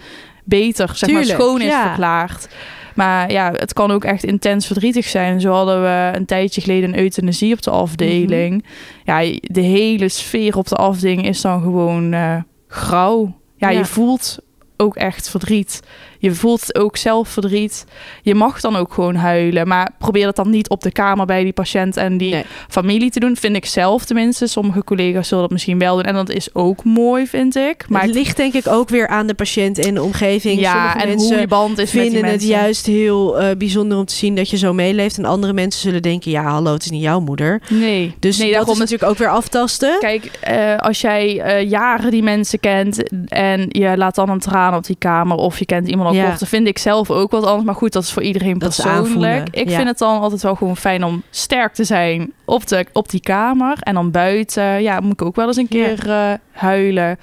[0.44, 1.88] beter, zeg Tuurlijk, maar, schoon is ja.
[1.88, 2.48] verklaard.
[2.96, 5.42] Maar ja, het kan ook echt intens verdrietig zijn.
[5.42, 8.66] Zo hadden we een tijdje geleden een euthanasie op de afdeling.
[9.06, 9.22] Mhm.
[9.24, 12.36] Ja, de hele sfeer op de afdeling is dan gewoon eh,
[12.68, 13.34] grauw.
[13.66, 13.80] Ja, Ja.
[13.80, 14.38] je voelt
[14.78, 15.80] ook echt verdriet.
[16.20, 17.86] Je voelt ook zelf verdriet.
[18.22, 19.68] Je mag dan ook gewoon huilen.
[19.68, 22.46] Maar probeer het dan niet op de kamer bij die patiënt en die Nee.
[22.70, 23.36] familie te doen.
[23.36, 24.48] Vind ik zelf tenminste.
[24.48, 26.04] Sommige collega's zullen dat misschien wel doen.
[26.06, 27.86] En dat is ook mooi, vind ik.
[27.90, 30.60] Maar het ligt denk ik ook weer aan de patiënt en de omgeving.
[30.60, 33.56] ja, Sommige en mensen hoe je band is met die vinden het juist heel eh,
[33.58, 35.18] bijzonder om te zien dat je zo meeleeft.
[35.18, 37.62] En andere mensen zullen denken, ja hallo, het is niet jouw moeder.
[37.70, 39.98] Nee, Dus nee, dat daarom is natuurlijk ook weer aftasten.
[40.00, 44.76] Kijk, eh, als jij eh, jaren die mensen kent en je laat dan een traan
[44.76, 46.28] op die kamer of je kent iemand Ja.
[46.28, 47.66] dan vind ik zelf ook wat anders.
[47.66, 49.48] Maar goed, dat is voor iedereen Dat persoonlijk.
[49.52, 49.76] Ik ja.
[49.76, 53.20] vind het dan altijd wel gewoon fijn om sterk te zijn op, de, op die
[53.20, 53.78] kamer.
[53.80, 57.18] En dan buiten, ja, moet ik ook wel eens een keer eh, huilen.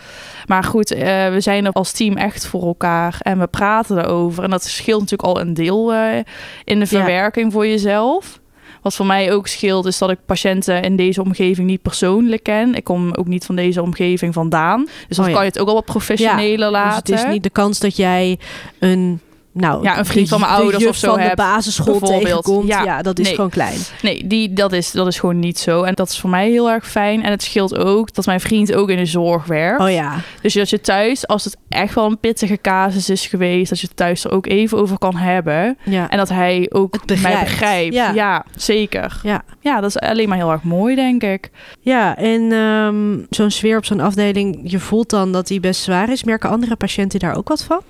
[0.47, 4.45] Maar goed, eh, we zijn er als team echt voor elkaar en we praten erover.
[4.45, 6.19] En dat scheelt natuurlijk al een deel eh,
[6.65, 8.41] in de verwerking voor jezelf.
[8.83, 12.75] Wat voor mij ook scheelt, is dat ik patiënten in deze omgeving niet persoonlijk ken.
[12.75, 14.85] Ik kom ook niet van deze omgeving vandaan.
[15.09, 15.37] Dus dan Oh ja.
[15.37, 17.15] kan je het ook al wat professioneler Dus laten.
[17.15, 18.39] het is niet de kans dat jij
[18.79, 19.21] een...
[19.55, 22.23] Nou, Ja, een vriend van mijn de ouders of zo van de basisschool bijvoorbeeld.
[22.45, 22.69] tegenkomt.
[22.69, 23.35] Ja, Ja, dat is nee.
[23.35, 23.79] gewoon klein.
[24.03, 25.83] Nee, die, dat, is, dat is gewoon niet zo.
[25.83, 27.23] En dat is voor mij heel erg fijn.
[27.23, 29.81] En het scheelt ook dat mijn vriend ook in de zorg werkt.
[29.81, 33.69] Oh ja, Dus dat je thuis, als het echt wel een pittige casus is geweest...
[33.69, 35.79] dat je het thuis er ook even over kan hebben.
[35.85, 36.09] ja.
[36.11, 37.37] En dat hij ook Het begrijpt.
[37.39, 37.95] mij begrijpt.
[37.95, 38.13] Ja.
[38.13, 39.21] Ja, zeker.
[39.23, 39.43] Ja.
[39.61, 41.51] Ja, dat is alleen maar heel erg mooi, denk ik.
[41.81, 46.11] Ja, en ehm, zo'n sfeer op zo'n afdeling, je voelt dan dat die best zwaar
[46.11, 46.25] is.
[46.25, 47.81] Merken andere patiënten daar ook wat van?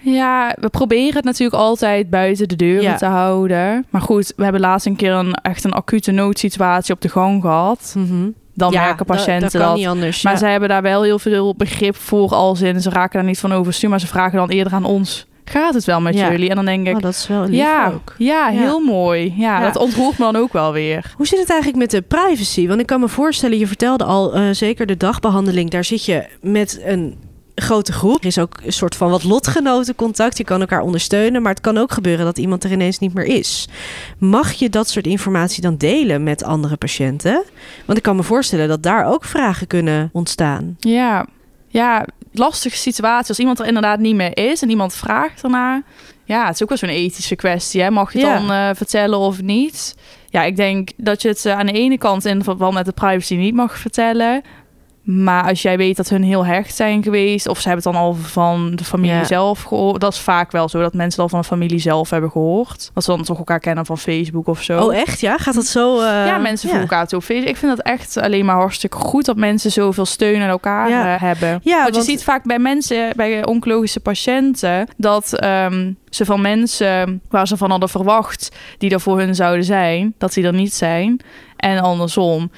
[0.00, 2.96] Ja, we proberen het natuurlijk altijd buiten de deuren Ja.
[2.96, 3.86] te houden.
[3.90, 7.42] Maar goed, we hebben laatst een keer een echt een acute noodsituatie op de gang
[7.42, 7.94] gehad.
[8.54, 9.68] Dan ja, merken patiënten dat.
[9.68, 9.76] dat.
[9.76, 10.22] Niet anders.
[10.22, 10.38] Maar ja.
[10.38, 12.80] ze hebben daar wel heel veel begrip voor als in.
[12.80, 15.26] Ze raken daar niet van overstuur, maar ze vragen dan eerder aan ons.
[15.44, 16.30] Gaat het wel met Ja.
[16.30, 16.48] jullie?
[16.50, 18.14] En dan denk ik, Oh, dat is wel lief ja, ook.
[18.18, 18.60] ja, Ja.
[18.60, 19.34] heel mooi.
[19.36, 19.64] Ja, Ja.
[19.72, 21.12] dat ontroert me dan ook wel weer.
[21.16, 22.66] Hoe zit het eigenlijk met de privacy?
[22.68, 26.26] Want ik kan me voorstellen, je vertelde al, eh, zeker de dagbehandeling, daar zit je
[26.40, 27.16] met een
[27.62, 28.20] grote groep.
[28.20, 30.38] Er is ook een soort van wat lotgenotencontact.
[30.38, 33.24] Je kan elkaar ondersteunen, maar het kan ook gebeuren dat iemand er ineens niet meer
[33.24, 33.68] is.
[34.18, 37.44] Mag je dat soort informatie dan delen met andere patiënten?
[37.84, 40.76] Want ik kan me voorstellen dat daar ook vragen kunnen ontstaan.
[40.78, 41.26] Ja,
[41.68, 43.28] ja, lastige situatie.
[43.28, 45.82] Als iemand er inderdaad niet meer is en iemand vraagt ernaar.
[46.24, 47.82] Ja, het is ook wel zo'n ethische kwestie.
[47.82, 47.90] Hè?
[47.90, 48.38] Mag je het Ja.
[48.38, 49.94] dan eh, vertellen of niet?
[50.30, 52.92] Ja, ik denk dat je het eh, aan de ene kant in verband met de
[52.92, 54.42] privacy niet mag vertellen.
[55.06, 58.02] Maar als jij weet dat hun heel hecht zijn geweest, of ze hebben het dan
[58.02, 59.24] al van de familie Ja.
[59.24, 60.00] zelf gehoord.
[60.00, 62.90] Dat is vaak wel zo dat mensen al van de familie zelf hebben gehoord.
[62.94, 64.80] Dat ze dan toch elkaar kennen van Facebook of zo.
[64.80, 65.20] Oh, echt?
[65.20, 65.36] Ja?
[65.36, 66.00] Gaat dat zo?
[66.00, 67.48] eh, Ja, mensen voelen elkaar toe op Facebook.
[67.48, 71.14] Ik vind dat echt alleen maar hartstikke goed dat mensen zoveel steun aan elkaar Ja.
[71.14, 71.60] eh, hebben.
[71.62, 76.40] Ja, want, want- je ziet vaak bij mensen, bij oncologische patiënten, dat ehm, ze van
[76.40, 80.52] mensen waar ze van hadden verwacht die er voor hun zouden zijn, dat die er
[80.54, 81.20] niet zijn.
[81.56, 82.50] En andersom.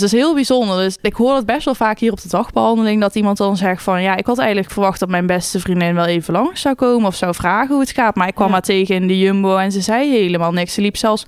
[0.00, 0.76] Dus dat is heel bijzonder.
[0.76, 3.82] Dus ik hoor het best wel vaak hier op de dagbehandeling dat iemand dan zegt
[3.82, 7.06] van ja, ik had eigenlijk verwacht dat mijn beste vriendin wel even langs zou komen
[7.06, 8.14] of zou vragen hoe het gaat.
[8.14, 8.52] Maar ik kwam Ja.
[8.52, 10.74] haar tegen in de jumbo en ze zei helemaal niks.
[10.74, 11.26] Ze liep zelfs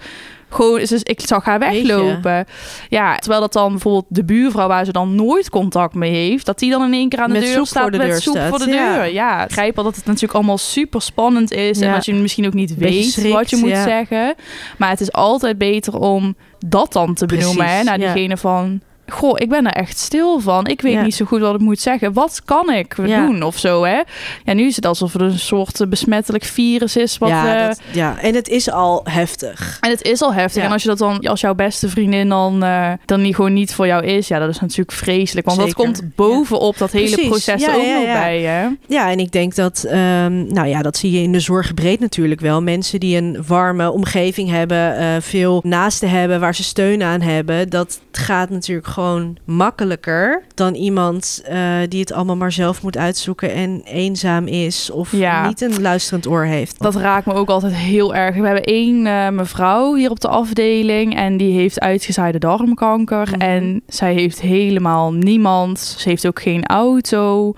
[0.50, 2.46] gewoon, dus ik zag haar weglopen.
[2.88, 6.58] Ja, terwijl dat dan bijvoorbeeld de buurvrouw waar ze dan nooit contact mee heeft, dat
[6.58, 8.48] die dan in één keer aan de deur staat voor de met deur soep staat,
[8.48, 8.94] voor de ja.
[8.94, 9.12] deur.
[9.12, 11.94] Ja, ik begrijp wel dat het natuurlijk allemaal super spannend is en Ja.
[11.94, 13.82] dat je misschien ook niet Beetje weet schrikt, wat je moet ja.
[13.82, 14.34] zeggen.
[14.78, 18.12] Maar het is altijd beter om dat dan te Precies, benoemen hè, naar ja.
[18.12, 18.80] diegene van.
[19.10, 20.66] Goh, ik ben er echt stil van.
[20.66, 21.02] Ik weet Ja.
[21.02, 22.12] niet zo goed wat ik moet zeggen.
[22.12, 23.26] Wat kan ik Ja.
[23.26, 24.00] doen of zo, hè?
[24.44, 27.18] Ja, nu is het alsof er een soort eh, besmettelijk virus is.
[27.18, 29.78] Wat, ja, dat, ja, en het is al heftig.
[29.80, 30.62] en het is al heftig.
[30.62, 33.74] En als je dat dan, als jouw beste vriendin dan, eh, dan niet gewoon niet
[33.74, 35.46] voor jou is, ja, dat is natuurlijk vreselijk.
[35.46, 35.74] Want Zeker.
[35.76, 37.28] dat komt bovenop dat hele Precies.
[37.28, 38.40] proces ook nog bij.
[38.40, 38.68] Hè?
[38.86, 42.00] Ja, en ik denk dat, ehm, nou ja, dat zie je in de zorg breed
[42.00, 42.62] natuurlijk wel.
[42.62, 47.68] Mensen die een warme omgeving hebben, eh, veel naasten hebben, waar ze steun aan hebben.
[47.70, 48.96] Dat gaat natuurlijk gewoon
[49.44, 55.12] makkelijker dan iemand uh, die het allemaal maar zelf moet uitzoeken en eenzaam is of
[55.12, 55.46] Ja.
[55.46, 56.78] niet een luisterend oor heeft.
[56.82, 58.36] Dat raakt me ook altijd heel erg.
[58.36, 63.28] We hebben één eh, mevrouw hier op de afdeling en die heeft uitgezaaide darmkanker.
[63.30, 63.40] Mhm.
[63.40, 65.78] En zij heeft helemaal niemand.
[65.78, 67.54] Ze heeft ook geen auto.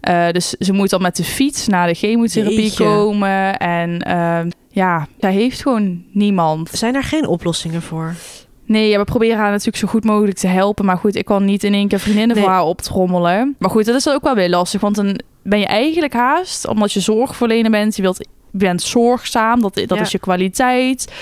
[0.00, 2.84] Eh, dus ze moet dan met de fiets naar de chemotherapie Jeetje.
[2.84, 3.58] komen.
[3.58, 6.70] En eh, ja, zij heeft gewoon niemand.
[6.72, 8.14] Zijn er geen oplossingen voor?
[8.70, 10.84] Nee, ja, we proberen haar natuurlijk zo goed mogelijk te helpen.
[10.84, 12.44] Maar goed, ik kan niet in één keer vriendinnen Nee.
[12.44, 13.54] voor haar optrommelen.
[13.58, 14.80] Maar goed, dat is ook wel weer lastig.
[14.80, 17.96] Want dan ben je eigenlijk haast, omdat je zorgverlener bent.
[17.96, 20.00] Je wilt bent zorgzaam, dat, dat Ja.
[20.00, 21.12] is je kwaliteit.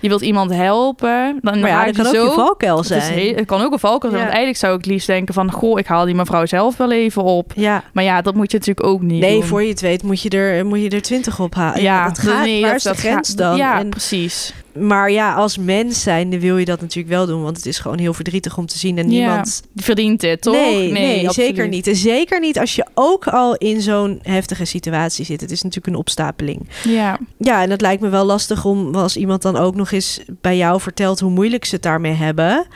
[0.00, 1.38] Je wilt iemand helpen.
[1.42, 2.22] Dan Maar ja, dat je kan zo...
[2.22, 3.18] ook je valkuil het, is zijn.
[3.18, 4.24] heel- het kan ook een valkuil zijn.
[4.24, 4.28] Ja.
[4.28, 5.52] Want eigenlijk zou ik liefst denken van...
[5.52, 7.52] Goh, ik haal die mevrouw zelf wel even op.
[7.56, 9.42] Ja, Maar ja, dat moet je natuurlijk ook niet nee, doen.
[9.48, 11.82] voor je het weet moet je er, moet je er twintig op halen.
[11.82, 13.56] Ja, dat gaat, nee, waar dat- is de grens gaat- dan?
[13.56, 14.54] Ja, En- precies.
[14.78, 17.98] Maar ja, als mens zijnde wil je dat natuurlijk wel doen, want het is gewoon
[17.98, 19.62] heel verdrietig om te zien en niemand...
[19.72, 20.54] Die verdient dit, toch?
[20.54, 21.86] Nee, nee, zeker niet.
[21.86, 25.40] En zeker niet als je ook al in zo'n heftige situatie zit.
[25.40, 26.68] Het is natuurlijk een opstapeling.
[26.84, 30.20] Ja, Ja, en het lijkt me wel lastig om als iemand dan ook nog eens
[30.40, 32.66] bij jou vertelt hoe moeilijk ze het daarmee hebben,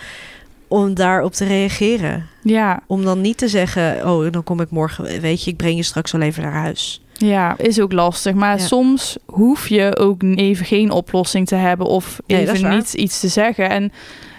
[0.68, 2.26] om daarop te reageren.
[2.42, 2.82] ja.
[2.86, 5.82] Om dan niet te zeggen, oh, dan kom ik morgen, weet je, ik breng je
[5.82, 7.03] straks wel even naar huis.
[7.18, 8.34] Ja, is ook lastig.
[8.34, 8.64] Maar Ja.
[8.64, 13.70] soms hoef je ook even geen oplossing te hebben of even niet iets te zeggen.
[13.70, 13.92] En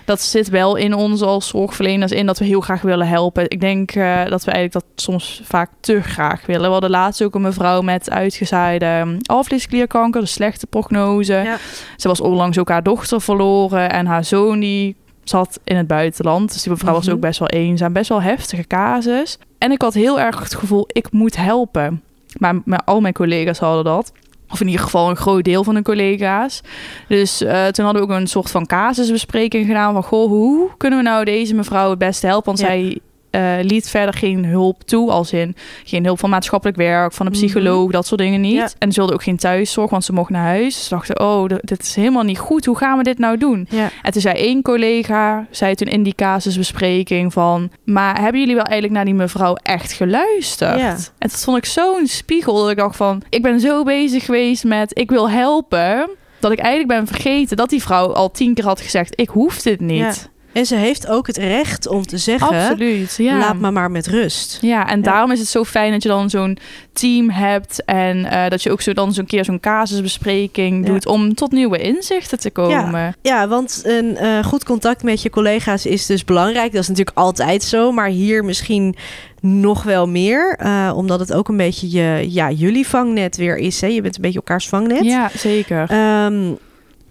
[0.06, 3.44] dat zit wel in ons als zorgverleners in dat we heel graag willen helpen.
[3.50, 6.66] Ik denk eh, dat we eigenlijk dat soms vaak te graag willen.
[6.66, 11.34] We hadden laatst ook een mevrouw met uitgezaaide ehm, alvleesklierkanker, de slechte prognose.
[11.34, 11.58] Ja.
[11.98, 16.54] Ze was onlangs ook haar dochter verloren en haar zoon die zat in het buitenland.
[16.54, 17.16] Dus die mevrouw was Mhm.
[17.16, 19.38] ook best wel eenzaam, best wel heftige casus.
[19.58, 22.02] En ik had heel erg het gevoel, ik moet helpen.
[22.38, 24.12] Maar, maar al mijn collega's hadden dat.
[24.50, 26.62] Of in ieder geval een groot deel van de collega's.
[27.08, 29.94] Dus eh, toen hadden we ook een soort van casusbespreking gedaan.
[29.94, 32.46] Van, goh, hoe kunnen we nou deze mevrouw het beste helpen?
[32.46, 32.66] Want Ja.
[32.66, 33.00] zij
[33.36, 35.12] eh, liet verder geen hulp toe.
[35.12, 37.42] Als in geen hulp van maatschappelijk werk, van een Mhm.
[37.42, 38.54] psycholoog, dat soort dingen niet.
[38.56, 38.70] Ja.
[38.80, 40.84] En ze wilde ook geen thuiszorg, want ze mocht naar huis.
[40.84, 42.66] Ze dachten, oh, dit is helemaal niet goed.
[42.66, 43.68] Hoe gaan we dit nou doen?
[43.70, 43.90] Ja.
[44.02, 47.70] En toen zei één collega, zei toen in die casusbespreking van...
[47.84, 50.80] maar hebben jullie wel eigenlijk naar die mevrouw echt geluisterd?
[50.80, 50.90] Ja.
[51.18, 53.22] En dat vond ik zo'n spiegel dat ik dacht van...
[53.30, 56.10] ik ben zo bezig geweest met ik wil helpen...
[56.40, 59.20] dat ik eigenlijk ben vergeten dat die vrouw al tien keer had gezegd...
[59.20, 60.00] ik hoef dit niet.
[60.00, 60.14] Ja.
[60.56, 63.38] En ze heeft ook het recht om te zeggen, Absoluut, ja.
[63.38, 64.58] laat me maar met rust.
[64.62, 66.58] Ja, en daarom is het zo fijn dat je dan zo'n
[66.94, 67.84] team hebt...
[67.86, 70.92] en eh, dat je ook zo dan zo'n keer zo'n casusbespreking Ja.
[70.94, 71.06] doet...
[71.06, 73.16] om tot nieuwe inzichten te komen.
[73.22, 76.72] Ja, want een eh, goed contact met je collega's is dus belangrijk.
[76.72, 78.96] Dat is natuurlijk altijd zo, maar hier misschien
[79.42, 80.56] nog wel meer.
[80.60, 83.82] eh, omdat het ook een beetje je, ja, jullie vangnet weer is.
[83.82, 83.88] Hè?
[83.88, 85.04] Je bent een beetje elkaars vangnet.
[85.04, 85.90] Ja, zeker.
[85.90, 86.52] Ehm,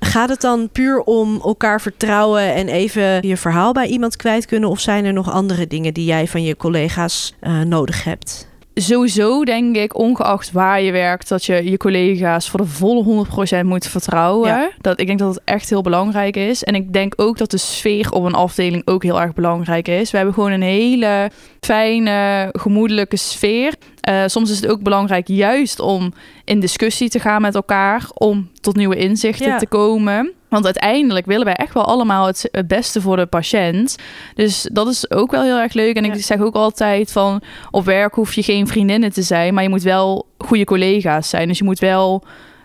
[0.05, 4.69] gaat het dan puur om elkaar vertrouwen en even je verhaal bij iemand kwijt kunnen?
[4.69, 8.53] Of zijn er nog andere dingen die jij van je collega's eh, nodig hebt?
[8.75, 13.27] sowieso denk ik, ongeacht waar je werkt, dat je je collega's voor de volle
[13.63, 14.49] 100% moet vertrouwen.
[14.49, 14.71] Ja.
[14.81, 16.65] Dat, ik denk dat het echt heel belangrijk is.
[16.65, 20.11] En ik denk ook dat de sfeer op een afdeling ook heel erg belangrijk is.
[20.11, 23.75] We hebben gewoon een hele fijne, gemoedelijke sfeer.
[24.05, 26.13] Eh, soms is het ook belangrijk juist om
[26.45, 29.59] in discussie te gaan met elkaar, om tot nieuwe inzichten Ja.
[29.59, 30.33] te komen.
[30.49, 33.97] Want uiteindelijk willen wij echt wel allemaal het, het beste voor de patiënt.
[34.35, 35.97] Dus dat is ook wel heel erg leuk.
[35.97, 36.13] En Ja.
[36.13, 37.41] ik zeg ook altijd van
[37.71, 41.49] op werk hoef je geen vriendinnen te zijn, maar je moet wel goede collega's zijn.
[41.49, 42.23] Dus je moet wel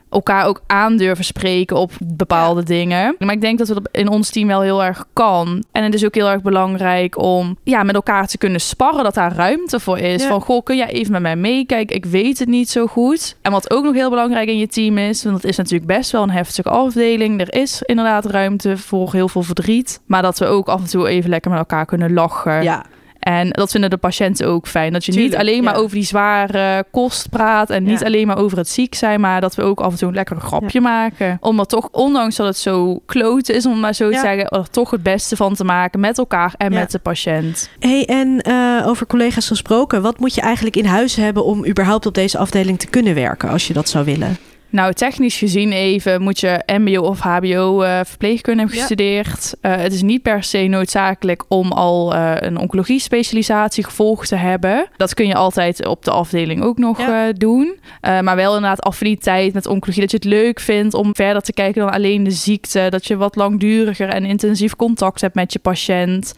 [0.10, 3.16] elkaar ook aandurven spreken op bepaalde dingen.
[3.20, 5.64] Maar ik denk dat dat in ons team wel heel erg kan.
[5.72, 9.14] En het is ook heel erg belangrijk om ja, met elkaar te kunnen sparren, dat
[9.14, 10.22] daar ruimte voor is.
[10.22, 10.28] Ja.
[10.28, 11.96] Van, goh, kun jij even met mij meekijken?
[11.96, 13.38] Ik weet het niet zo goed.
[13.42, 16.12] En wat ook nog heel belangrijk in je team is, want het is natuurlijk best
[16.12, 17.42] wel een heftige afdeling.
[17.42, 20.02] Er is inderdaad ruimte voor heel veel verdriet.
[20.06, 22.64] Maar dat we ook af en toe even lekker met elkaar kunnen lachen.
[22.64, 22.86] Ja,
[23.20, 24.94] En dat vinden de patiënten ook fijn.
[24.94, 25.80] Dat je Tuurlijk, niet alleen maar ja.
[25.80, 27.70] over die zware kost praat.
[27.70, 29.20] En niet alleen maar over het ziek zijn.
[29.20, 31.38] Maar dat we ook af en toe een lekker grapje maken.
[31.40, 34.48] Om er toch, ondanks dat het zo kloot is, om het maar zo te zeggen,
[34.48, 37.70] er toch het beste van te maken met elkaar en met de patiënt.
[37.80, 42.06] Hey, en eh, over collega's gesproken, wat moet je eigenlijk in huis hebben om überhaupt
[42.06, 44.38] op deze afdeling te kunnen werken, als je dat zou willen?
[44.72, 48.82] Nou, technisch gezien even moet je MBO of HBO eh, verpleegkunde hebben Ja.
[48.86, 49.54] gestudeerd.
[49.62, 54.88] Eh, het is niet per se noodzakelijk om al eh, een oncologie-specialisatie gevolgd te hebben.
[54.98, 57.32] Dat kun je altijd op de afdeling ook nog Ja.
[57.32, 57.78] doen.
[58.02, 60.02] Maar wel inderdaad affiniteit met oncologie.
[60.02, 62.88] Dat je het leuk vindt om verder te kijken dan alleen de ziekte.
[62.90, 66.34] Dat je wat langduriger en intensief contact hebt met je patiënt.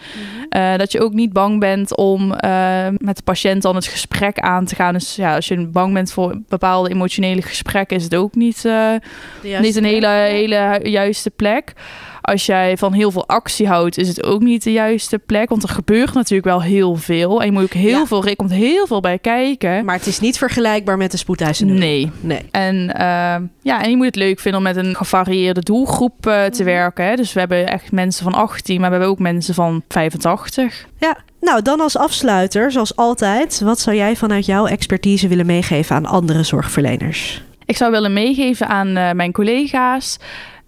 [0.50, 2.28] Eh, dat je ook niet bang bent om
[2.98, 4.94] met de patiënt dan het gesprek aan te gaan.
[4.94, 8.64] Dus ja, als je bang bent voor bepaalde emotionele gesprekken, is het ook ook niet,
[8.66, 8.94] uh,
[9.60, 11.74] niet een hele, hele juiste plek.
[12.22, 15.50] Als jij van heel veel actie houdt, is het ook niet de juiste plek.
[15.50, 17.40] Want er gebeurt natuurlijk wel heel veel.
[17.40, 19.86] En je moet ook heel veel, er komt heel veel bij kijken.
[19.86, 22.12] Maar het is niet vergelijkbaar met de spoedeisende Nee.
[22.20, 22.46] nee.
[22.52, 26.44] En, uh, ja, en je moet het leuk vinden om met een gevarieerde doelgroep uh,
[26.44, 26.72] te mhm.
[26.72, 27.06] werken.
[27.06, 27.16] Hè.
[27.16, 30.86] Dus we hebben echt mensen van 18, maar we hebben ook mensen van 85.
[30.98, 35.96] Ja, nou, dan als afsluiter, zoals altijd, wat zou jij vanuit jouw expertise willen meegeven
[35.96, 37.44] aan andere zorgverleners?
[37.72, 40.18] Ik zou willen meegeven aan uh, mijn collega's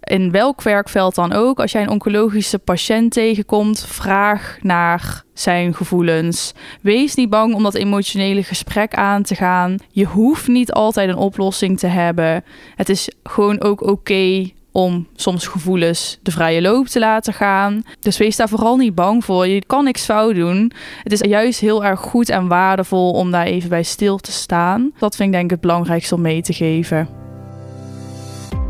[0.00, 6.52] in welk werkveld dan ook, als jij een oncologische patiënt tegenkomt, vraag naar zijn gevoelens.
[6.80, 9.76] Wees niet bang om dat emotionele gesprek aan te gaan.
[9.90, 12.44] Je hoeft niet altijd een oplossing te hebben.
[12.74, 17.82] Het is gewoon ook oké om soms gevoelens de vrije loop te laten gaan.
[18.00, 19.46] Dus wees daar vooral niet bang voor.
[19.46, 20.72] Je kan niks fout doen.
[21.02, 24.92] Het is juist heel erg goed en waardevol om daar even bij stil te staan.
[24.98, 27.08] Dat vind ik denk ik het belangrijkste om mee te geven.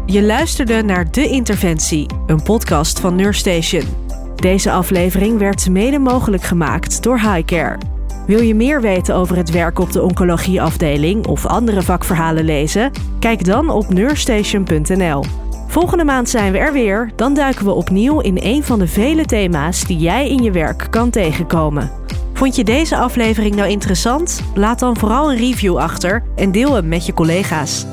[0.06, 3.84] Je luisterde naar De Interventie, een podcast van Nurstation.
[4.36, 7.78] Deze aflevering werd mede mogelijk gemaakt door Highcare.
[8.26, 12.92] Wil je meer weten over het werk op de oncologieafdeling of andere vakverhalen lezen?
[13.18, 15.43] Kijk dan op nurstation.nl.
[15.74, 17.10] Volgende maand zijn we er weer.
[17.16, 20.87] Dan duiken we opnieuw in een van de vele thema's die jij in je werk
[20.90, 21.90] kan tegenkomen.
[22.32, 24.40] Vond je deze aflevering nou interessant?
[24.54, 27.87] Laat dan vooral een review achter en deel hem met je collega's.